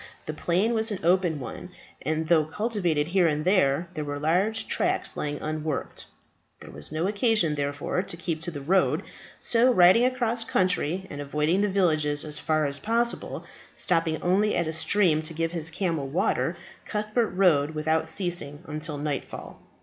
The 0.25 0.33
plain 0.33 0.73
was 0.73 0.91
an 0.91 0.97
open 1.03 1.39
one, 1.39 1.69
and 2.01 2.27
though 2.27 2.45
cultivated 2.45 3.09
here 3.09 3.27
and 3.27 3.45
there, 3.45 3.87
there 3.93 4.03
were 4.03 4.17
large 4.17 4.67
tracts 4.67 5.15
lying 5.15 5.37
unworked. 5.37 6.07
There 6.59 6.71
was 6.71 6.91
no 6.91 7.05
occasion 7.05 7.53
therefore 7.53 8.01
to 8.01 8.17
keep 8.17 8.41
to 8.41 8.49
the 8.49 8.61
road; 8.61 9.03
so 9.39 9.71
riding 9.71 10.03
across 10.03 10.43
country, 10.43 11.05
and 11.11 11.21
avoiding 11.21 11.61
the 11.61 11.69
villages 11.69 12.25
as 12.25 12.39
far 12.39 12.65
as 12.65 12.79
possible, 12.79 13.45
stopping 13.77 14.19
only 14.23 14.55
at 14.55 14.65
a 14.65 14.73
stream 14.73 15.21
to 15.21 15.35
give 15.35 15.51
his 15.51 15.69
camel 15.69 16.07
water, 16.07 16.57
Cuthbert 16.83 17.27
rode 17.29 17.75
without 17.75 18.09
ceasing 18.09 18.63
until 18.65 18.97
nightfall. 18.97 19.59